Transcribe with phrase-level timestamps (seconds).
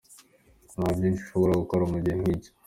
[0.77, 2.49] "Nta vyinshi ushobora gukora mu gihe nkico.